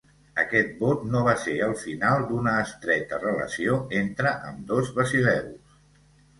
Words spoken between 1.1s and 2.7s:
no va ser el final d'una